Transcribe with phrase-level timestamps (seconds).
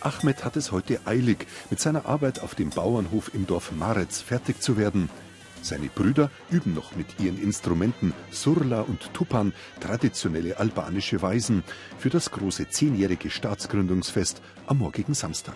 [0.00, 4.62] Ahmed hat es heute eilig, mit seiner Arbeit auf dem Bauernhof im Dorf Marec fertig
[4.62, 5.10] zu werden.
[5.62, 11.62] Seine Brüder üben noch mit ihren Instrumenten Surla und Tupan, traditionelle albanische Weisen,
[11.98, 15.54] für das große zehnjährige Staatsgründungsfest am morgigen Samstag.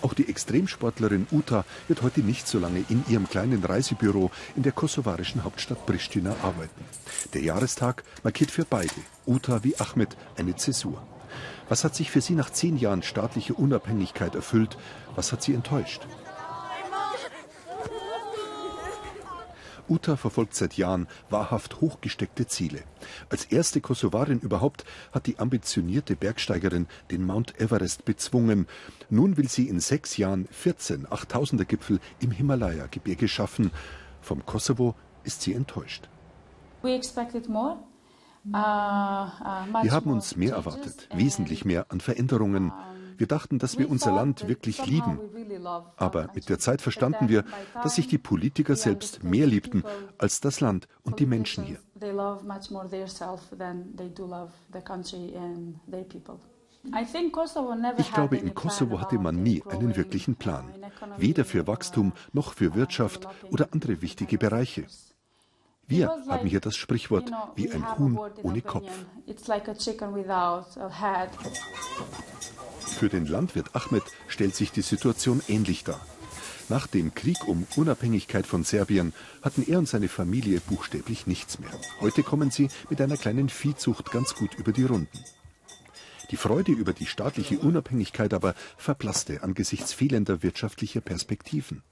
[0.00, 4.72] Auch die Extremsportlerin Uta wird heute nicht so lange in ihrem kleinen Reisebüro in der
[4.72, 6.84] kosovarischen Hauptstadt Pristina arbeiten.
[7.34, 8.94] Der Jahrestag markiert für beide,
[9.26, 11.02] Uta wie Ahmed, eine Zäsur.
[11.68, 14.76] Was hat sich für sie nach zehn Jahren staatliche Unabhängigkeit erfüllt?
[15.14, 16.06] Was hat sie enttäuscht?
[19.88, 22.82] Uta verfolgt seit Jahren wahrhaft hochgesteckte Ziele.
[23.30, 28.66] Als erste Kosovarin überhaupt hat die ambitionierte Bergsteigerin den Mount Everest bezwungen.
[29.08, 33.70] Nun will sie in sechs Jahren 14 8000er Gipfel im Himalaya-Gebirge schaffen.
[34.20, 36.08] Vom Kosovo ist sie enttäuscht.
[36.82, 37.78] We expected more.
[38.46, 42.72] Uh, uh, Wir haben uns mehr erwartet, wesentlich mehr an Veränderungen.
[43.18, 45.18] Wir dachten, dass wir unser Land wirklich lieben.
[45.96, 47.44] Aber mit der Zeit verstanden wir,
[47.82, 49.82] dass sich die Politiker selbst mehr liebten
[50.18, 51.78] als das Land und die Menschen hier.
[57.96, 60.72] Ich glaube, in Kosovo hatte man nie einen wirklichen Plan.
[61.16, 64.86] Weder für Wachstum noch für Wirtschaft oder andere wichtige Bereiche.
[65.88, 68.90] Wir haben hier das Sprichwort wie ein Huhn ohne Kopf.
[72.80, 76.00] Für den Landwirt Ahmed stellt sich die Situation ähnlich dar.
[76.68, 81.70] Nach dem Krieg um Unabhängigkeit von Serbien hatten er und seine Familie buchstäblich nichts mehr.
[82.02, 85.24] Heute kommen sie mit einer kleinen Viehzucht ganz gut über die Runden.
[86.30, 91.82] Die Freude über die staatliche Unabhängigkeit aber verblasste angesichts fehlender wirtschaftlicher Perspektiven.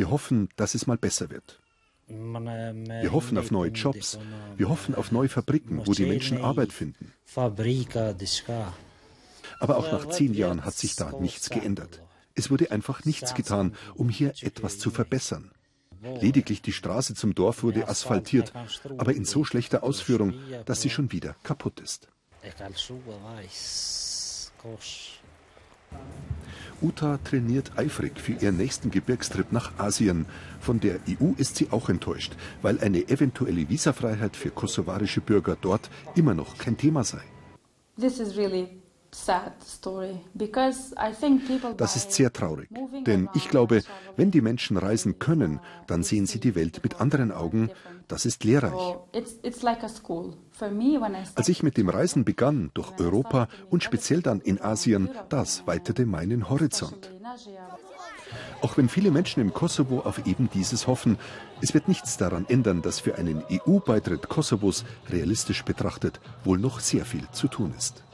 [0.00, 1.60] Wir hoffen, dass es mal besser wird.
[2.08, 4.18] Wir hoffen auf neue Jobs.
[4.56, 7.12] Wir hoffen auf neue Fabriken, wo die Menschen Arbeit finden.
[9.58, 12.02] Aber auch nach zehn Jahren hat sich da nichts geändert.
[12.34, 15.50] Es wurde einfach nichts getan, um hier etwas zu verbessern.
[16.00, 18.54] Lediglich die Straße zum Dorf wurde asphaltiert,
[18.96, 20.32] aber in so schlechter Ausführung,
[20.64, 22.08] dass sie schon wieder kaputt ist.
[26.82, 30.24] Uta trainiert eifrig für ihren nächsten Gebirgstrip nach Asien.
[30.60, 35.90] Von der EU ist sie auch enttäuscht, weil eine eventuelle Visafreiheit für kosovarische Bürger dort
[36.14, 37.22] immer noch kein Thema sei.
[41.76, 42.68] Das ist sehr traurig,
[43.06, 43.82] denn ich glaube,
[44.16, 47.70] wenn die Menschen reisen können, dann sehen sie die Welt mit anderen Augen.
[48.06, 48.96] Das ist lehrreich.
[51.34, 56.06] Als ich mit dem Reisen begann durch Europa und speziell dann in Asien, das weitete
[56.06, 57.10] meinen Horizont.
[58.62, 61.18] Auch wenn viele Menschen im Kosovo auf eben dieses hoffen,
[61.62, 67.04] es wird nichts daran ändern, dass für einen EU-Beitritt Kosovos realistisch betrachtet wohl noch sehr
[67.04, 68.04] viel zu tun ist.